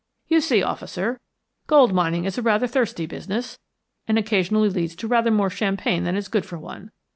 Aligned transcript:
You 0.27 0.41
see, 0.41 0.63
officer, 0.63 1.19
gold 1.67 1.93
mining 1.93 2.25
is 2.25 2.39
rather 2.39 2.65
a 2.65 2.67
thirsty 2.67 3.05
business, 3.05 3.59
and 4.07 4.17
occasionally 4.17 4.67
leads 4.69 4.95
to 4.95 5.07
rather 5.07 5.29
more 5.29 5.51
champagne 5.51 6.05
than 6.05 6.15
is 6.15 6.27
good 6.27 6.43
for 6.43 6.57
one. 6.57 6.89